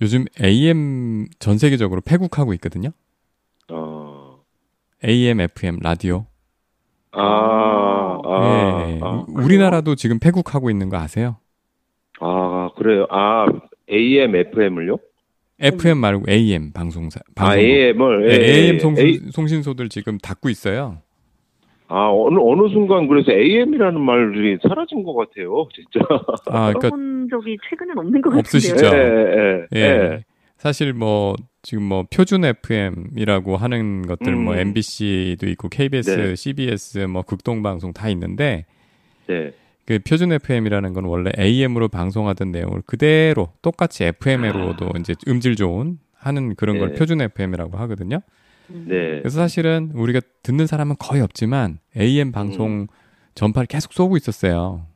[0.00, 2.90] 요즘 AM 전 세계적으로 패국하고 있거든요.
[3.70, 4.44] 어,
[5.04, 6.26] AM, FM 라디오.
[7.10, 7.97] 아,
[8.28, 9.00] 아, 예.
[9.02, 11.36] 아, 우리나라도 지금 패국하고 있는 거 아세요?
[12.20, 13.06] 아, 그래요.
[13.10, 13.46] 아,
[13.90, 14.98] AM, FM을요?
[15.60, 17.20] FM 말고 AM 방송사.
[17.20, 17.64] 아, 방송국.
[17.64, 18.28] AM을.
[18.28, 20.98] 네, AM 송신, 송신소들 지금 닫고 있어요.
[21.88, 26.00] 아, 어느, 어느 순간 그래서 AM이라는 말이 사라진 것 같아요, 진짜.
[26.46, 28.74] 아, 그러니까 들어본 적이 최근엔 없는 것 없으시죠?
[28.74, 29.02] 같은데요.
[29.02, 29.80] 예, 예, 예.
[29.80, 30.24] 예.
[30.58, 31.34] 사실 뭐
[31.68, 34.58] 지금 뭐 표준 FM이라고 하는 것들 뭐 음.
[34.58, 36.34] MBC도 있고 KBS, 네.
[36.34, 38.64] CBS 뭐 극동 방송 다 있는데
[39.26, 39.52] 네.
[39.84, 46.54] 그 표준 FM이라는 건 원래 AM으로 방송하던 내용을 그대로 똑같이 FM으로도 이제 음질 좋은 하는
[46.54, 46.94] 그런 걸 네.
[46.94, 48.20] 표준 FM이라고 하거든요.
[48.68, 49.18] 네.
[49.18, 52.86] 그래서 사실은 우리가 듣는 사람은 거의 없지만 AM 방송 음.
[53.34, 54.86] 전파를 계속 쏘고 있었어요.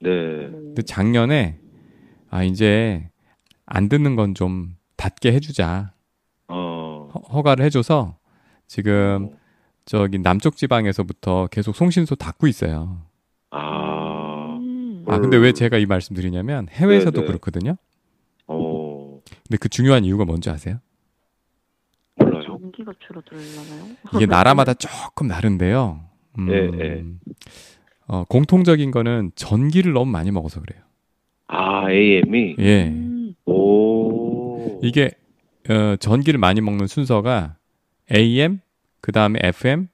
[0.00, 0.08] 네.
[0.08, 1.58] 근데 작년에
[2.30, 3.06] 아 이제
[3.66, 6.01] 안 듣는 건 좀 닫게 해주자 어.
[7.14, 8.16] 허- 허가를 해줘서
[8.66, 9.30] 지금
[9.84, 13.02] 저기 남쪽 지방에서부터 계속 송신소 닫고 있어요.
[13.50, 14.56] 아.
[14.60, 15.04] 음.
[15.08, 17.26] 아 근데 왜 제가 이 말씀 드리냐면 해외에서도 네, 네.
[17.26, 17.76] 그렇거든요.
[18.46, 19.20] 어.
[19.48, 20.78] 근데 그 중요한 이유가 뭔지 아세요?
[22.16, 22.42] 몰라요.
[22.46, 23.96] 전기가 줄어들려나요?
[24.14, 26.00] 이게 나라마다 조금 다른데요.
[26.38, 27.04] 음, 네, 네.
[28.06, 30.82] 어, 공통적인 거는 전기를 너무 많이 먹어서 그래요.
[31.48, 32.56] 아, AM이?
[32.58, 32.88] 예.
[32.88, 33.34] 음.
[33.46, 34.80] 오.
[34.82, 35.10] 이게
[35.70, 37.56] 어, 전기를 많이 먹는 순서가
[38.14, 38.60] AM,
[39.00, 39.88] 그 다음에 FM,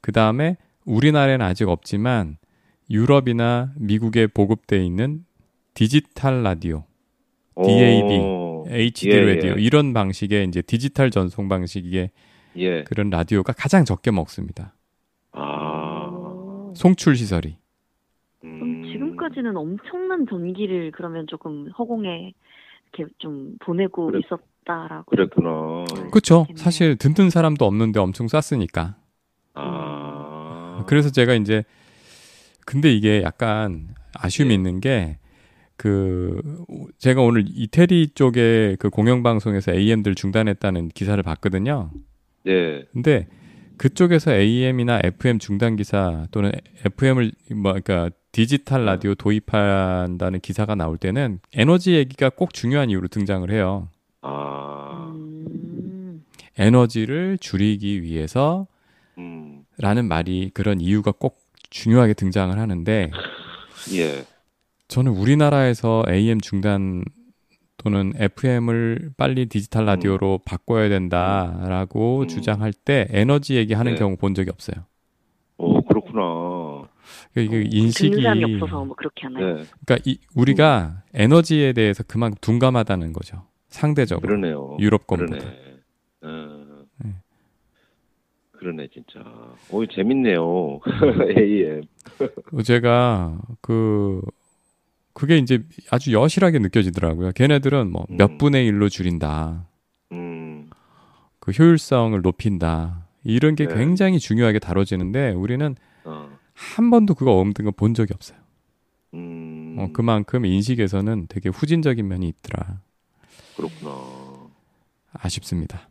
[0.00, 2.38] 그 다음에 우리나라에는 아직 없지만
[2.90, 5.24] 유럽이나 미국에 보급돼 있는
[5.74, 6.84] 디지털 라디오,
[7.62, 8.64] DAB, 오.
[8.68, 9.62] HD 예, 라디오 예.
[9.62, 12.10] 이런 방식의 이제 디지털 전송 방식의
[12.56, 12.84] 예.
[12.84, 14.74] 그런 라디오가 가장 적게 먹습니다.
[15.32, 16.08] 아.
[16.10, 16.72] 오.
[16.74, 17.56] 송출 시설이.
[18.44, 18.84] 음.
[18.84, 22.32] 지금까지는 엄청난 전기를 그러면 조금 허공에
[22.92, 24.20] 이렇게 좀 보내고 그래.
[24.24, 25.04] 있었 다라고.
[25.06, 25.84] 그랬구나.
[26.10, 26.46] 그렇죠.
[26.56, 28.96] 사실 듣는 사람도 없는데 엄청 쐈으니까.
[29.54, 30.84] 아.
[30.86, 31.64] 그래서 제가 이제
[32.66, 34.54] 근데 이게 약간 아쉬움이 예.
[34.54, 35.18] 있는 게
[35.76, 36.40] 그
[36.98, 41.90] 제가 오늘 이태리 쪽에 그 공영 방송에서 AM들 중단했다는 기사를 봤거든요.
[42.44, 42.84] 네.
[42.92, 43.28] 근데
[43.76, 46.50] 그쪽에서 AM이나 FM 중단 기사 또는
[46.86, 53.50] FM을 뭐 그러니까 디지털 라디오 도입한다는 기사가 나올 때는 에너지 얘기가 꼭 중요한 이유로 등장을
[53.50, 53.88] 해요.
[54.26, 55.12] 아.
[55.14, 56.24] 음.
[56.58, 58.66] 에너지를 줄이기 위해서
[59.18, 59.64] 음.
[59.78, 61.38] 라는 말이 그런 이유가 꼭
[61.70, 63.10] 중요하게 등장을 하는데
[63.94, 64.24] 예.
[64.88, 67.04] 저는 우리나라에서 AM 중단
[67.76, 72.28] 또는 FM을 빨리 디지털 라디오로 바꿔야 된다라고 음.
[72.28, 73.98] 주장할 때 에너지 얘기하는 네.
[73.98, 74.84] 경우 본 적이 없어요.
[75.58, 76.88] 오, 그렇구나.
[77.36, 78.22] 이게 어, 인식이
[78.58, 79.56] 뭐 그렇게 하나요?
[79.56, 79.64] 네.
[79.84, 83.44] 그러니까 이, 우리가 에너지에 대해서 그만큼 둔감하다는 거죠.
[83.76, 84.76] 상대적으로 그러네요.
[84.80, 85.36] 유럽 권보다.
[85.36, 85.56] 그러네.
[86.22, 86.84] 어.
[87.04, 87.10] 네.
[88.52, 89.20] 그러네, 진짜.
[89.70, 90.80] 오, 재밌네요.
[91.36, 91.82] AM.
[92.64, 94.22] 제가 그
[95.12, 97.32] 그게 이제 아주 여실하게 느껴지더라고요.
[97.32, 98.38] 걔네들은 뭐몇 음.
[98.38, 99.66] 분의 일로 줄인다.
[100.12, 100.70] 음.
[101.38, 103.06] 그 효율성을 높인다.
[103.24, 103.74] 이런 게 네.
[103.74, 106.28] 굉장히 중요하게 다뤄지는데 우리는 어.
[106.54, 108.38] 한 번도 그거 없는 거 본 적이 없어요.
[109.14, 109.76] 음.
[109.78, 112.80] 어, 그만큼 인식에서는 되게 후진적인 면이 있더라.
[113.56, 113.90] 그렇구나.
[115.12, 115.88] 아쉽습니다.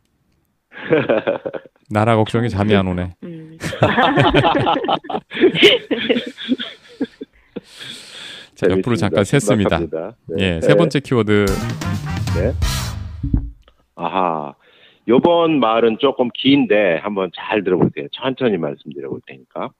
[1.90, 3.14] 나라 걱정이 잠이 안 오네.
[3.24, 3.58] 음.
[8.54, 9.78] 자, 옆으로 잠깐 셌습니다.
[9.80, 9.86] 네.
[10.38, 10.60] 예, 네.
[10.60, 11.46] 세 번째 키워드
[13.96, 14.54] 아하.
[15.08, 18.08] 요번 말은 조금 긴데 한번 잘 들어볼게요.
[18.12, 19.70] 천천히 말씀드려 볼 테니까.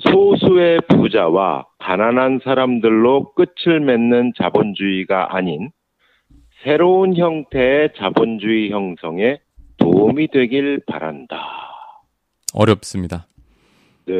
[0.00, 5.70] 소수의 부자와 가난한 사람들로 끝을 맺는 자본주의가 아닌
[6.64, 9.38] 새로운 형태의 자본주의 형성에
[9.76, 11.36] 도움이 되길 바란다.
[12.54, 13.26] 어렵습니다.
[14.06, 14.14] 네.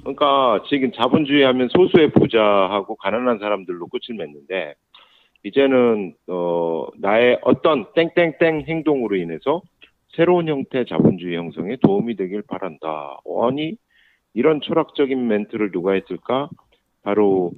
[0.00, 4.74] 그러니까 지금 자본주의 하면 소수의 부자하고 가난한 사람들로 끝을 맺는데
[5.42, 9.60] 이제는 어 나의 어떤 땡땡땡 행동으로 인해서
[10.16, 13.18] 새로운 형태의 자본주의 형성에 도움이 되길 바란다.
[13.46, 13.76] 아니
[14.32, 16.48] 이런 철학적인 멘트를 누가 했을까?
[17.02, 17.52] 바로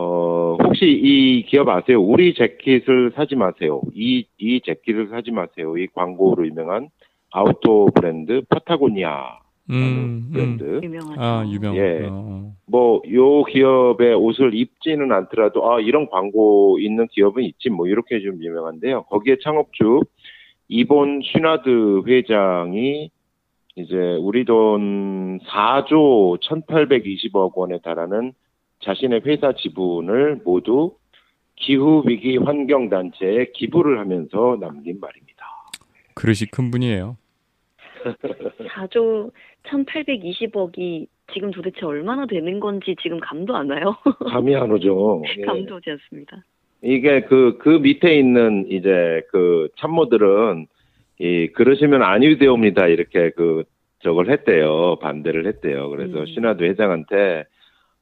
[0.00, 2.00] 어 혹시 이 기업 아세요?
[2.00, 3.80] 우리 재킷을 사지 마세요.
[3.94, 5.76] 이 이 재킷을 사지 마세요.
[5.76, 6.88] 이 광고로 유명한
[7.32, 9.38] 아웃도어 브랜드 파타고니아
[9.70, 10.30] 음, 음.
[10.32, 10.80] 브랜드.
[10.84, 11.20] 유명하죠.
[11.20, 11.76] 아, 유명.
[11.76, 12.06] 예.
[12.08, 18.20] 어, 뭐 요 기업의 옷을 입지는 않더라도 아 이런 광고 있는 기업은 있지 뭐 이렇게
[18.20, 19.02] 좀 유명한데요.
[19.04, 20.02] 거기에 창업주
[20.68, 23.10] 이본 슈나드 회장이
[23.76, 28.32] 이제 우리 돈 4조 1,820억 원에 달하는
[28.80, 30.96] 자신의 회사 지분을 모두
[31.56, 35.44] 기후 위기 환경 단체에 기부를 하면서 남긴 말입니다.
[36.14, 37.16] 그릇이 큰 분이에요.
[38.74, 39.32] 4조
[39.64, 43.96] 1,820억이 지금 도대체 얼마나 되는 건지 지금 감도 안 와요.
[44.30, 45.22] 감이 안 오죠.
[45.36, 45.42] 예.
[45.42, 46.42] 감도 오지 않습니다.
[46.82, 50.66] 이게 그, 그 밑에 있는 이제 그 참모들은
[51.18, 52.86] 이, 그러시면 아니 되옵니다.
[52.86, 53.64] 이렇게 그,
[54.00, 54.96] 저걸 했대요.
[55.00, 55.90] 반대를 했대요.
[55.90, 56.26] 그래서 음.
[56.26, 57.44] 신화도 회장한테,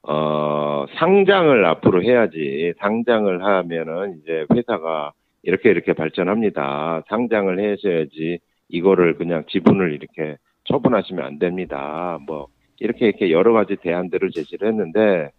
[0.08, 2.72] 어, 상장을 앞으로 해야지.
[2.78, 7.02] 상장을 하면은 이제 회사가 이렇게 이렇게 발전합니다.
[7.08, 8.38] 상장을 하셔야지.
[8.68, 12.18] 이거를 그냥 지분을 이렇게 처분하시면 안 됩니다.
[12.26, 12.48] 뭐,
[12.80, 15.30] 이렇게 이렇게 여러 가지 대안들을 제시를 했는데,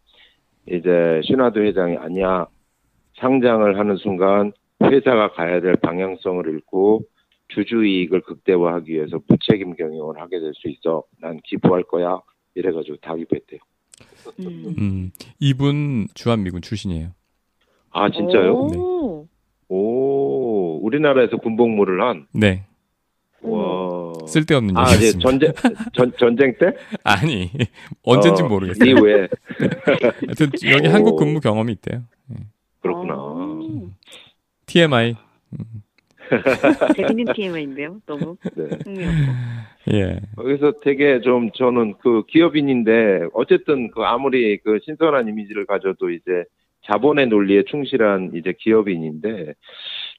[0.67, 2.47] 이제 신화도 회장이 아니야.
[3.17, 4.51] 상장을 하는 순간
[4.83, 7.01] 회사가 가야 될 방향성을 잃고
[7.49, 11.03] 주주 이익을 극대화하기 위해서 무책임 경영을 하게 될 수 있어.
[11.21, 12.21] 난 기부할 거야.
[12.55, 13.59] 이래가지고 다 기부했대요.
[14.39, 14.75] 음.
[14.77, 17.09] 음, 이분 주한미군 출신이에요.
[17.91, 18.53] 아 진짜요?
[18.53, 19.27] 오.
[19.69, 22.27] 오, 우리나라에서 군복무를 한.
[22.31, 22.65] 네.
[23.41, 24.13] 와.
[24.27, 25.29] 쓸데없는 아, 이제 얘기였습니다.
[25.29, 25.53] 전쟁
[25.93, 26.73] 전 전쟁 때?
[27.03, 27.51] 아니,
[28.03, 28.89] 언젠지 어, 모르겠어요.
[28.89, 29.27] 이후에
[30.27, 30.91] 하여튼 여기 오.
[30.91, 32.03] 한국 근무 경험이 있대요.
[32.81, 33.15] 그렇구나.
[33.15, 33.89] 오.
[34.65, 35.15] TMI.
[36.95, 38.01] 재밌는 TMI인데요.
[38.05, 38.63] 너무 네.
[38.83, 39.31] 흥미롭고.
[39.93, 40.19] 예.
[40.35, 46.43] 그래서 되게 좀 저는 그 기업인인데 어쨌든 그 아무리 그 신선한 이미지를 가져도 이제
[46.85, 49.53] 자본의 논리에 충실한 이제 기업인인데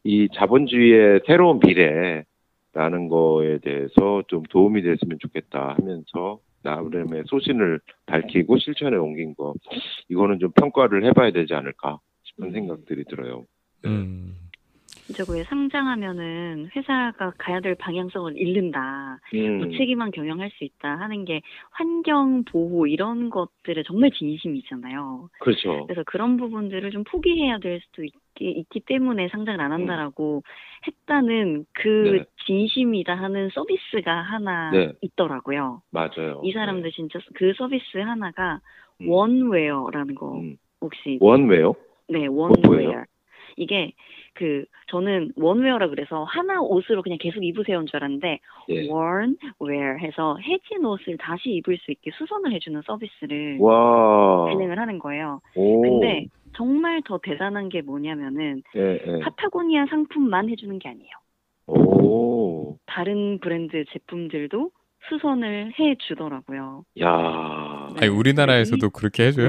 [0.05, 8.97] 이 자본주의의 새로운 미래라는 거에 대해서 좀 도움이 됐으면 좋겠다 하면서 나름의 소신을 밝히고 실천에
[8.97, 9.55] 옮긴 거
[10.09, 13.45] 이거는 좀 평가를 해봐야 되지 않을까 싶은 생각들이 들어요.
[13.85, 14.35] 음.
[15.29, 19.19] 왜 상장하면은 회사가 가야 될 방향성을 잃는다.
[19.35, 21.41] 음, 무책임한 경영할 수 있다 하는 게
[21.71, 25.31] 환경 보호 이런 것들에 정말 진심이잖아요.
[25.41, 25.87] 그렇죠.
[25.87, 30.43] 그래서 그런 부분들을 좀 포기해야 될 수도 있기, 있기 때문에 상장을 안 한다라고
[30.87, 32.17] 했다는 그 음.
[32.19, 32.25] 네.
[32.47, 34.93] 진심이다 하는 서비스가 하나 네.
[35.01, 35.83] 있더라고요.
[35.91, 36.43] 맞아요.
[36.45, 38.61] 이 사람들 진짜 그그 서비스 하나가
[39.01, 39.09] 음.
[39.09, 40.57] 원웨어라는 거 음.
[40.83, 41.75] 혹시 원웨요?
[42.09, 42.27] 네?
[42.27, 43.05] 원웨어.
[43.57, 43.93] 이게
[44.39, 48.89] 그 저는 원웨어라 그래서 하나 옷으로 그냥 계속 입으세요인 줄 알았는데 예.
[48.89, 54.49] 원웨어 해서 해진 옷을 다시 입을 수 있게 수선을 해주는 서비스를 와.
[54.53, 55.41] 진행을 하는 거예요.
[55.57, 55.83] 오.
[55.83, 59.19] 근데 정말 더 대단한 게 뭐냐면은 예, 예.
[59.19, 61.11] 파타고니아 상품만 해주는 게 아니에요.
[61.67, 62.77] 오.
[62.87, 64.71] 다른 브랜드 제품들도
[65.09, 66.85] 수선을 해주더라고요.
[67.03, 67.89] 야.
[68.01, 69.49] 아니 우리나라에서도 그렇게 해줘요?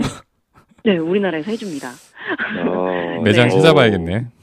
[0.83, 1.89] 네, 우리나라에서 해줍니다.
[1.89, 3.21] 아.
[3.23, 3.55] 매장 네.
[3.55, 4.38] 찾아봐야겠네.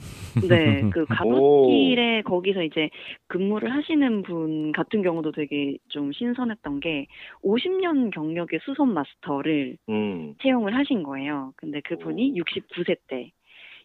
[0.48, 2.90] 네, 그 가덕길에 거기서 이제
[3.28, 7.06] 근무를 하시는 분 같은 경우도 되게 좀 신선했던 게
[7.42, 10.34] 50년 경력의 수선 마스터를 음.
[10.42, 11.52] 채용을 하신 거예요.
[11.56, 13.30] 근데 그분이 69세 때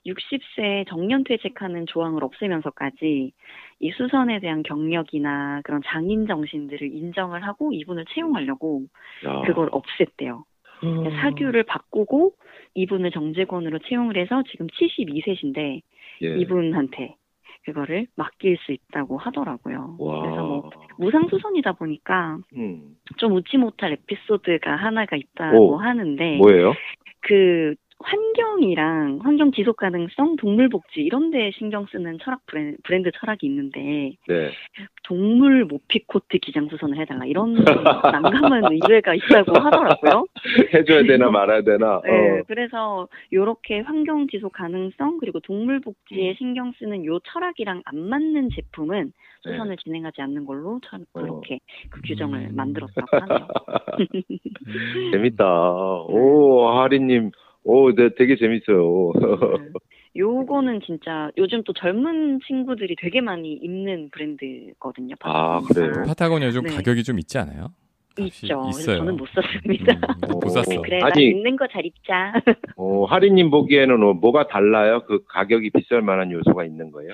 [0.05, 3.31] 60세 정년 퇴직하는 조항을 없애면서까지
[3.79, 8.83] 이 수선에 대한 경력이나 그런 장인 정신들을 인정을 하고 이분을 채용하려고
[9.25, 9.41] 야.
[9.45, 10.43] 그걸 없앴대요.
[10.83, 11.03] 음.
[11.21, 12.33] 사규를 바꾸고
[12.73, 15.81] 이분을 정직원으로 채용을 해서 지금 72세신데
[16.21, 16.37] 예.
[16.37, 17.15] 이분한테
[17.63, 19.97] 그거를 맡길 수 있다고 하더라고요.
[19.99, 20.21] 와.
[20.21, 22.95] 그래서 뭐 무상수선이다 보니까 음.
[23.17, 25.77] 좀 웃지 못할 에피소드가 하나가 있다고 오.
[25.77, 26.73] 하는데 뭐예요?
[27.21, 33.45] 그 환경이랑 환경 지속 가능성, 동물 복지 이런 데 신경 쓰는 철학 브랜드, 브랜드 철학이
[33.47, 34.51] 있는데 네.
[35.03, 37.53] 동물 모피 코트 기장 수선을 해달라 이런
[38.55, 40.25] 난감한 의뢰가 있다고 하더라고요.
[40.73, 42.01] 해줘야 되나 말아야 되나?
[42.05, 42.43] 네, 어.
[42.47, 46.35] 그래서 요렇게 환경 지속 가능성 그리고 동물 복지에 음.
[46.37, 49.11] 신경 쓰는 요 철학이랑 안 맞는 제품은
[49.45, 49.51] 네.
[49.51, 51.21] 수선을 진행하지 않는 걸로 참 어.
[51.21, 51.59] 그렇게
[51.89, 52.55] 그 규정을 음.
[52.55, 53.47] 만들었다고 하네요.
[55.11, 55.45] 재밌다.
[56.07, 57.31] 오, 하리님.
[57.63, 59.11] 오, 네, 되게 재밌어요.
[59.11, 59.73] 음.
[60.15, 65.15] 요거는 진짜 요즘 또 젊은 친구들이 되게 많이 입는 브랜드거든요.
[65.21, 65.91] 아, 파타고니아가.
[65.91, 66.05] 그래요?
[66.07, 66.75] 파타고니아 좀 네.
[66.75, 67.67] 가격이 좀 있지 않아요?
[68.19, 68.65] 있죠.
[68.69, 68.97] 있어요.
[68.97, 69.93] 저는 못 샀습니다.
[70.25, 70.49] 음, 못 오.
[70.49, 70.81] 샀어.
[70.81, 72.33] 그래, 나 아니- 입는 거 잘 입자.
[72.75, 75.03] 어, 하리님 보기에는 어, 뭐가 달라요?
[75.07, 77.13] 그 가격이 비쌀 만한 요소가 있는 거예요?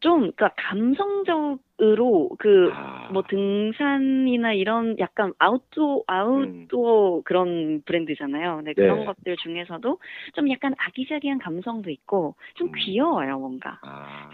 [0.00, 8.56] 좀, 그러니까 감성적 으로 그 아, 뭐 등산이나 이런 약간 아웃도어 아웃도어 그런 브랜드잖아요.
[8.56, 9.00] 근데 그런 음.
[9.00, 9.06] 네.
[9.06, 9.98] 것들 중에서도
[10.34, 12.72] 좀 약간 아기자기한 감성도 있고 좀 음.
[12.78, 13.80] 귀여워요, 뭔가.
[13.82, 14.30] 아,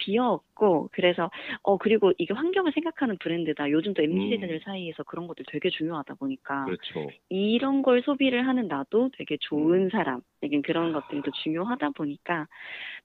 [0.00, 1.30] 귀엽고 그래서
[1.62, 3.70] 어 그리고 이게 환경을 생각하는 브랜드다.
[3.70, 4.60] 요즘 또 MZ 세대들 음.
[4.62, 7.10] 사이에서 그런 것들 되게 중요하다 보니까 그렇죠.
[7.30, 9.38] 이런 걸 소비를 하는 나도 되게 음.
[9.40, 10.20] 좋은 사람.
[10.42, 10.62] 약간 아.
[10.62, 12.46] 그런 것들도 중요하다 보니까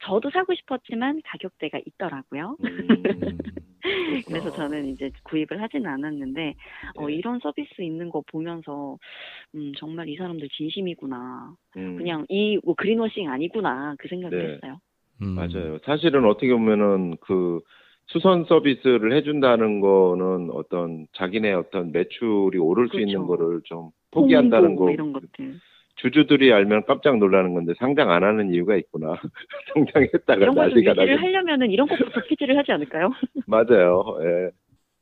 [0.04, 2.58] 저도 사고 싶었지만 가격대가 있더라고요.
[3.86, 6.56] 음, 그래서 저는 이제 구입을 하지는 않았는데
[6.96, 7.14] 어, 네.
[7.14, 8.98] 이런 서비스 있는 거 보면서
[9.56, 11.54] 음, 정말 이 사람들 진심이구나.
[11.78, 14.54] 음, 그냥 이 뭐 그린워싱 아니구나 그 생각을 네.
[14.54, 14.80] 했어요.
[15.22, 15.30] 음.
[15.36, 15.78] 맞아요.
[15.86, 17.60] 사실은 어떻게 보면은 그
[18.08, 23.06] 수선 서비스를 해준다는 거는 어떤 자기네 어떤 매출이 오를 수 그렇죠.
[23.10, 24.90] 있는 거를 좀 포기한다는 거.
[24.92, 25.60] 이런 것들
[25.98, 29.16] 주주들이 알면 깜짝 놀라는 건데 상장 안 하는 이유가 있구나.
[29.74, 31.16] 상장했다가 이런 걸좀 난리가 유지를 나겠네.
[31.22, 33.12] 하려면은 이런 것부터 피지를 하지 않을까요?
[33.48, 34.18] 맞아요.
[34.22, 34.52] 예.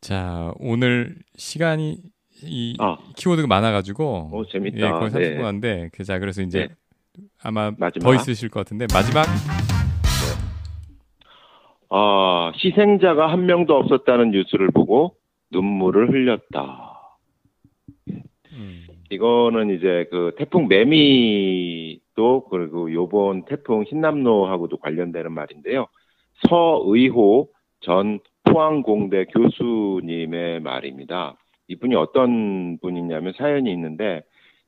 [0.01, 1.97] 자, 오늘 시간이
[2.43, 4.77] 이 아, 키워드가 많아가지고 오, 재밌다.
[4.77, 5.37] 예, 거의 네.
[5.37, 7.23] 30분 한데 그자 그래서 이제 네.
[7.43, 8.03] 아마 마지막.
[8.03, 9.25] 더 있으실 것 같은데 마지막
[11.89, 15.15] 아, 희생자가 한 명도 없었다는 뉴스를 보고
[15.51, 16.91] 눈물을 흘렸다.
[18.53, 18.84] 음,
[19.15, 25.87] 이거는 이제 그 태풍 매미도 그리고 요번 태풍 흰남노하고도 관련되는 말인데요.
[26.47, 27.49] 서의호
[27.81, 31.35] 전 포항공대 교수님의 말입니다.
[31.67, 34.21] 이분이 어떤 분이냐면 사연이 있는데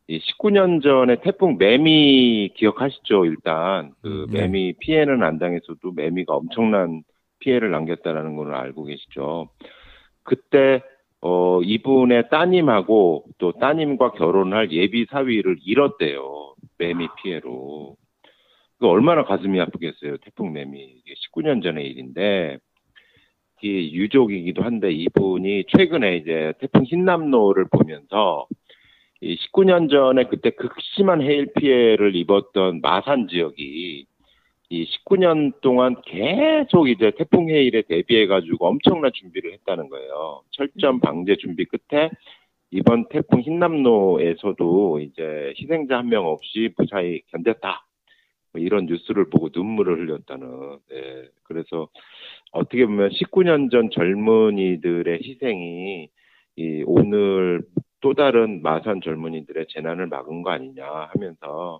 [0.07, 3.25] 이 19년 전에 태풍 매미 기억하시죠?
[3.25, 4.41] 일단 그 네.
[4.41, 7.03] 매미 피해는 안 당했어도 매미가 엄청난
[7.39, 9.49] 피해를 남겼다라는 걸 알고 계시죠?
[10.23, 10.81] 그때
[11.21, 16.55] 어, 이분의 따님하고 또 따님과 결혼할 예비 사위를 잃었대요.
[16.77, 17.95] 매미 피해로.
[18.79, 20.17] 그 얼마나 가슴이 아프겠어요.
[20.17, 20.79] 태풍 매미.
[20.79, 22.59] 이게 19년 전의 일인데.
[23.55, 28.47] 특히 유족이기도 한데 이분이 최근에 이제 태풍 흰남노를 보면서
[29.19, 34.05] 이 19년 전에 그때 극심한 해일 피해를 입었던 마산 지역이
[34.69, 40.43] 이 19년 동안 계속 이제 태풍 해일에 대비해 가지고 엄청난 준비를 했다는 거예요.
[40.51, 42.09] 철저한 방제 준비 끝에
[42.71, 47.81] 이번 태풍 흰남노에서도 이제 희생자 한 명 없이 무사히 견뎠다.
[48.51, 50.79] 뭐 이런 뉴스를 보고 눈물을 흘렸다는.
[50.89, 51.27] 네.
[51.43, 51.87] 그래서
[52.51, 56.09] 어떻게 보면 19년 전 젊은이들의 희생이
[56.57, 57.61] 이 오늘
[58.01, 61.79] 또 다른 마산 젊은이들의 재난을 막은 거 아니냐 하면서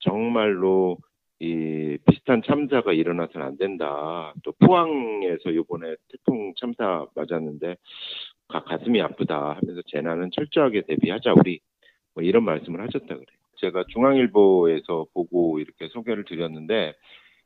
[0.00, 0.98] 정말로
[1.38, 4.32] 이 비슷한 참사가 일어나서는 안 된다.
[4.42, 7.76] 또 포항에서 이번에 태풍 참사 맞았는데
[8.48, 11.60] 가, 가슴이 아프다 하면서 재난은 철저하게 대비하자 우리
[12.14, 13.26] 뭐 이런 말씀을 하셨다 그래요.
[13.58, 16.94] 제가 중앙일보에서 보고 이렇게 소개를 드렸는데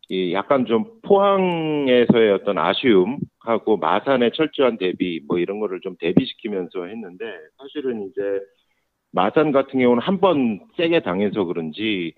[0.08, 7.24] 이 약간 좀 포항에서의 어떤 아쉬움하고 마산의 철저한 대비 뭐 이런 거를 좀 대비시키면서 했는데
[7.58, 8.22] 사실은 이제
[9.12, 12.14] 마산 같은 경우는 한 번 세게 당해서 그런지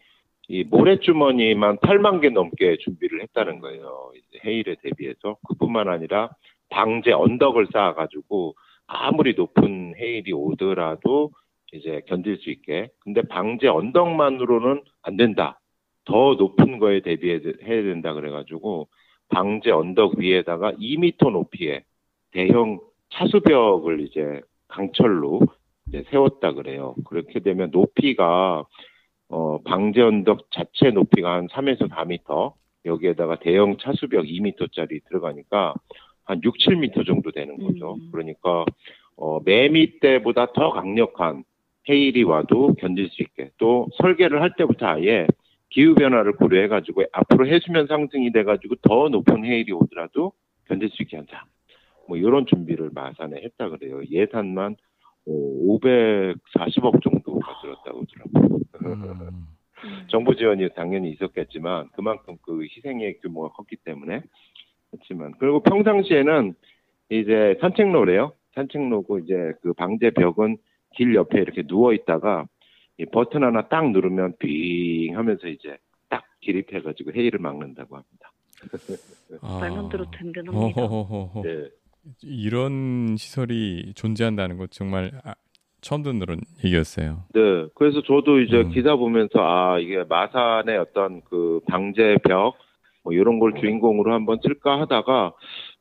[0.52, 4.12] 이 모래주머니만 8만 개 넘게 준비를 했다는 거예요.
[4.44, 6.28] 해일에 대비해서 그뿐만 아니라
[6.68, 8.54] 방제 언덕을 쌓아가지고
[8.86, 11.30] 아무리 높은 해일이 오더라도
[11.72, 12.90] 이제 견딜 수 있게.
[12.98, 15.58] 근데 방제 언덕만으로는 안 된다.
[16.04, 18.88] 더 높은 거에 대비해야 된다 그래가지고
[19.30, 21.82] 방제 언덕 위에다가 2m 높이의
[22.32, 25.40] 대형 차수벽을 이제 강철로
[25.88, 26.94] 이제 세웠다 그래요.
[27.06, 28.66] 그렇게 되면 높이가
[29.32, 32.52] 어 방제 언덕 자체 높이가 한 3에서 4m
[32.84, 35.72] 여기에다가 대형 차수벽 2m짜리 들어가니까
[36.24, 37.94] 한 6, 7m 정도 되는 거죠.
[37.94, 38.10] 음.
[38.12, 38.66] 그러니까
[39.16, 41.44] 어 매미 때보다 더 강력한
[41.88, 45.26] 해일이 와도 견딜 수 있게 또 설계를 할 때부터 아예
[45.70, 50.32] 기후 변화를 고려해 가지고 앞으로 해수면 상승이 돼 가지고 더 높은 해일이 오더라도
[50.66, 51.44] 견딜 수 있게 하자.
[52.06, 54.02] 뭐 이런 준비를 마산에 했다 그래요.
[54.10, 54.76] 예산만
[55.26, 58.61] 어, 540억 정도가 들었다고 하더라고요.
[58.84, 59.46] 음.
[60.10, 64.22] 정부 지원이 당연히 있었겠지만 그만큼 그 희생의 규모가 컸기 때문에
[64.90, 66.54] 그렇지만 그리고 평상시에는
[67.10, 68.32] 이제 산책로래요.
[68.54, 70.58] 산책로고 이제 그 방제벽은
[70.94, 72.46] 길 옆에 이렇게 누워 있다가
[72.98, 78.32] 이 버튼 하나 딱 누르면 빙 하면서 이제 딱 기립해가지고 해일을 막는다고 합니다.
[79.40, 79.58] 아.
[79.60, 80.80] 말만 들어도 든든합니다.
[81.42, 81.68] 네.
[82.22, 85.34] 이런 시설이 존재한다는 것 정말 아,
[85.82, 86.24] 처음 듣는
[86.64, 87.24] 얘기였어요.
[87.34, 87.66] 네.
[87.74, 88.70] 그래서 저도 이제 음.
[88.70, 92.56] 기사 보면서 아 이게 마산의 어떤 그 방제벽
[93.02, 95.32] 뭐 이런 걸 주인공으로 한번 쓸까 하다가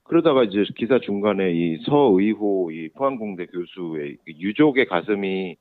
[0.03, 5.55] 그러다가 이제 기사 중간에 이 서의호 이 포항공대 교수의 그 유족의 가슴이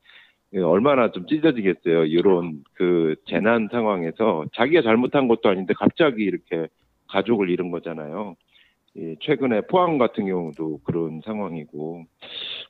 [0.55, 2.07] 얼마나 좀 찢어지겠어요.
[2.07, 6.67] 이런 그 재난 상황에서 자기가 잘못한 것도 아닌데 갑자기 이렇게
[7.09, 8.37] 가족을 잃은 거잖아요.
[8.97, 12.07] 이 최근에 포항 같은 경우도 그런 상황이고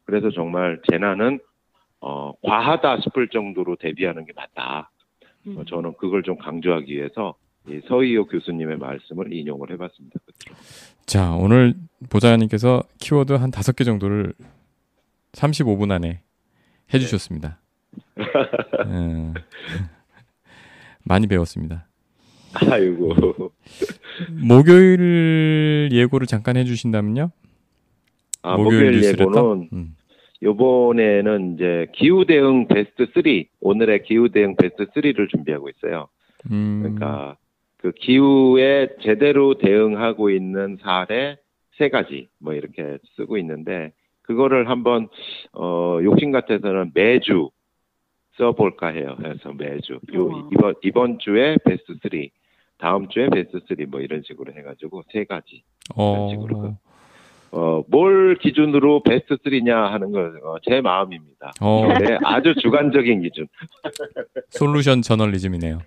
[0.05, 1.39] 그래서 정말 재난은
[2.01, 4.91] 어, 과하다 싶을 정도로 대비하는 게 맞다.
[5.47, 5.59] 음.
[5.59, 7.35] 어, 저는 그걸 좀 강조하기 위해서
[7.69, 10.19] 이 서희호 교수님의 말씀을 인용을 해봤습니다.
[11.05, 11.75] 자, 오늘
[12.09, 14.33] 보좌관님께서 키워드 한 다섯 개 정도를
[15.33, 16.23] 35분 안에
[16.93, 17.61] 해주셨습니다.
[18.87, 19.35] 음,
[21.05, 21.87] 많이 배웠습니다.
[22.71, 23.53] 아이고.
[24.43, 27.31] 목요일 예고를 잠깐 해주신다면요?
[28.43, 29.23] 아, 목요일 뉴스레터?
[29.23, 29.97] 예고는 음.
[30.43, 33.23] 요번에는 이제 기후 대응 베스트 3,
[33.61, 36.09] 오늘의 기후 대응 베스트 3를 준비하고 있어요.
[36.51, 37.37] 음, 그러니까
[37.77, 41.37] 그 기후에 제대로 대응하고 있는 사례
[41.77, 45.09] 세 가지 뭐 이렇게 쓰고 있는데 그거를 한번
[45.53, 47.51] 어 욕심 같아서는 매주
[48.37, 49.17] 써볼까 해요.
[49.19, 50.49] 그래서 매주 요.
[50.53, 52.29] 이번 이번 주에 베스트 3,
[52.79, 55.63] 다음 주에 베스트 3 뭐 이런 식으로 해가지고 세 가지
[55.97, 56.79] 어, 식으로 어
[57.89, 61.53] 뭘 기준으로 베스트 3냐 하는 건제 마음입니다.
[61.61, 63.47] 어, 네, 아주 주관적인 기준.
[64.51, 65.81] 솔루션 저널리즘이네요.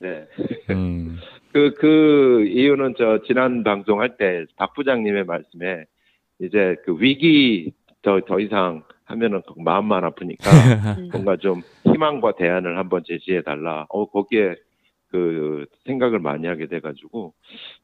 [0.00, 0.26] 네.
[0.70, 1.18] 음,
[1.52, 5.84] 그, 그 이유는 저 지난 방송 할 때 박 부장님의 말씀에
[6.40, 10.50] 이제 그 위기 더, 더 이상 하면은 마음만 아프니까
[10.98, 11.08] 음.
[11.12, 13.86] 뭔가 좀 희망과 대안을 한번 제시해 달라.
[13.90, 14.54] 어, 거기에
[15.10, 17.34] 그 생각을 많이 하게 돼가지고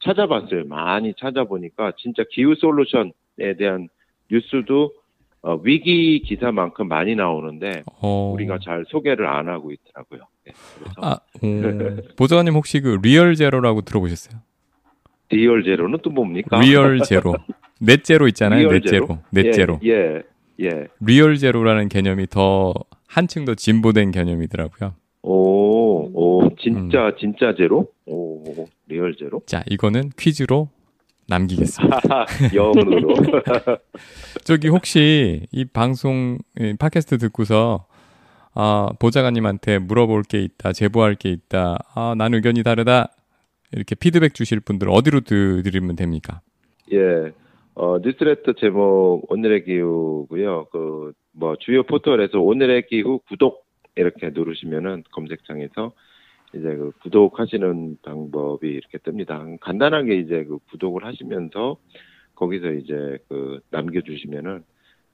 [0.00, 0.64] 찾아봤어요.
[0.66, 3.88] 많이 찾아보니까 진짜 기후 솔루션에 대한
[4.30, 4.92] 뉴스도
[5.42, 10.22] 어, 위기 기사만큼 많이 나오는데 어, 우리가 잘 소개를 안 하고 있더라고요.
[10.44, 14.40] 네, 그래서 아, 오, 보좌관님 혹시 그 real zero라고 들어보셨어요?
[15.30, 16.60] real zero는 또 뭡니까?
[16.60, 17.34] real zero.
[17.80, 18.68] net zero 있잖아요.
[18.70, 19.06] net zero.
[19.06, 19.18] 제로?
[19.30, 19.80] net 예, 제로.
[19.84, 20.22] 예,
[20.60, 20.86] 예.
[21.00, 22.72] real zero라는 개념이 더
[23.06, 24.94] 한층 더 진보된 개념이더라고요.
[26.58, 27.12] 진짜, 음.
[27.18, 27.88] 진짜 제로?
[28.06, 29.42] 오, real zero?
[29.46, 30.68] 자, 이거는 퀴즈로
[31.28, 32.26] 남기겠습니다.
[32.54, 33.14] 영으로.
[34.44, 37.86] 저기 혹시 이 방송 이 팟캐스트 듣고서
[38.54, 43.12] 아, 보좌관님한테 물어볼 게 있다, 제보할 게 있다, 아, 난 의견이 다르다
[43.72, 46.40] 이렇게 피드백 주실 분들 어디로 드, 드리면 됩니까?
[46.92, 47.32] 예.
[47.74, 50.66] 어, 뉴스레터 제목 오늘의 기후고요.
[50.72, 55.92] 그 뭐 주요 포털에서 오늘의 기후 구독 이렇게 누르시면은 검색창에서
[56.54, 59.58] 이제 그 구독하시는 방법이 이렇게 뜹니다.
[59.60, 61.76] 간단하게 이제 그 구독을 하시면서
[62.34, 64.64] 거기서 이제 그 남겨주시면은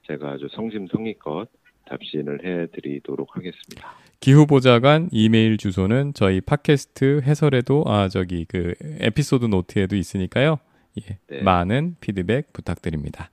[0.06, 1.48] 제가 아주 성심성의껏
[1.86, 3.94] 답신을 해드리도록 하겠습니다.
[4.20, 10.58] 기후보좌관 이메일 주소는 저희 팟캐스트 해설에도 아 저기 그 에피소드 노트에도 있으니까요.
[11.00, 11.42] 예, 네.
[11.42, 13.30] 많은 피드백 부탁드립니다.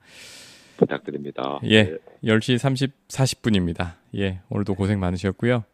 [0.78, 1.60] 부탁드립니다.
[1.64, 1.84] 예.
[1.84, 3.96] 네, 10시 30, 40분입니다.
[4.16, 5.64] 예, 오늘도 고생 많으셨고요.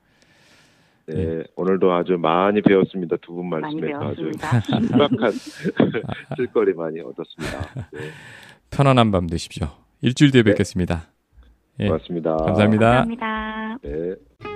[1.09, 3.17] 네, 오늘도 아주 많이 배웠습니다.
[3.23, 4.31] 두분 많이 말씀에서 아주.
[4.65, 5.33] 신박한
[6.37, 7.87] 쓸거리 많이 얻었습니다.
[7.93, 8.01] 네,
[8.71, 9.69] 편안한 밤 되십시오.
[10.03, 10.51] 일주일 뒤에 네.
[10.51, 11.09] 뵙겠습니다.
[11.81, 12.37] 예, 고맙습니다.
[12.37, 13.05] 감사합니다.
[13.05, 13.79] 감사합니다.
[13.83, 14.56] 네.